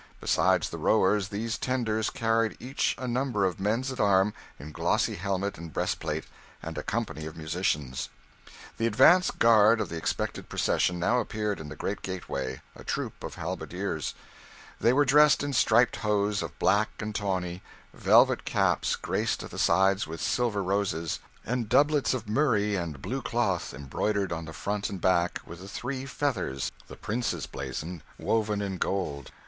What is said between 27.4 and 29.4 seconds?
blazon, woven in gold.